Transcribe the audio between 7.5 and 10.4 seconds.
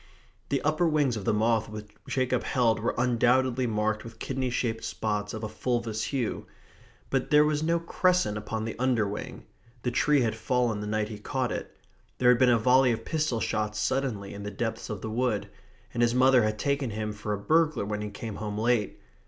no crescent upon the underwing. The tree had